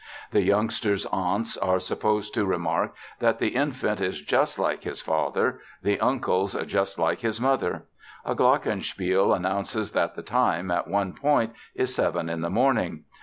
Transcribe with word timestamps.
The 0.31 0.41
youngster's 0.41 1.05
aunts 1.11 1.57
are 1.57 1.79
supposed 1.79 2.33
to 2.33 2.43
remark 2.43 2.95
that 3.19 3.37
the 3.37 3.49
infant 3.49 4.01
is 4.01 4.19
"just 4.19 4.57
like 4.57 4.81
his 4.83 4.99
father", 4.99 5.59
the 5.83 5.99
uncles 5.99 6.55
"just 6.65 6.97
like 6.97 7.19
his 7.19 7.39
mother". 7.39 7.85
A 8.25 8.33
glockenspiel 8.33 9.31
announces 9.31 9.91
that 9.91 10.15
the 10.15 10.23
time, 10.23 10.71
at 10.71 10.87
one 10.87 11.13
point 11.13 11.53
is 11.75 11.93
seven 11.93 12.29
in 12.29 12.41
the 12.41 12.49
morning. 12.49 13.03